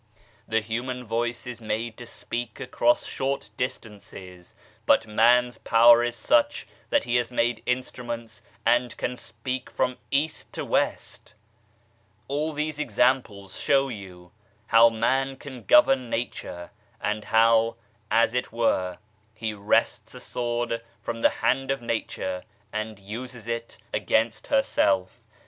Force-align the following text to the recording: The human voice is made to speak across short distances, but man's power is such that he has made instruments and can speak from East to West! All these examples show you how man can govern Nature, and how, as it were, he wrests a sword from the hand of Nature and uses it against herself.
The 0.47 0.61
human 0.61 1.05
voice 1.05 1.45
is 1.45 1.61
made 1.61 1.95
to 1.97 2.07
speak 2.07 2.59
across 2.59 3.05
short 3.05 3.51
distances, 3.55 4.55
but 4.87 5.05
man's 5.05 5.59
power 5.59 6.03
is 6.03 6.15
such 6.15 6.67
that 6.89 7.03
he 7.03 7.17
has 7.17 7.29
made 7.29 7.61
instruments 7.67 8.41
and 8.65 8.97
can 8.97 9.15
speak 9.15 9.69
from 9.69 9.99
East 10.09 10.51
to 10.53 10.65
West! 10.65 11.35
All 12.27 12.51
these 12.51 12.79
examples 12.79 13.59
show 13.59 13.89
you 13.89 14.31
how 14.69 14.89
man 14.89 15.35
can 15.35 15.65
govern 15.65 16.09
Nature, 16.09 16.71
and 16.99 17.25
how, 17.25 17.75
as 18.09 18.33
it 18.33 18.51
were, 18.51 18.97
he 19.35 19.53
wrests 19.53 20.15
a 20.15 20.19
sword 20.19 20.81
from 20.99 21.21
the 21.21 21.29
hand 21.29 21.69
of 21.69 21.79
Nature 21.83 22.41
and 22.73 22.97
uses 22.97 23.45
it 23.45 23.77
against 23.93 24.47
herself. 24.47 25.21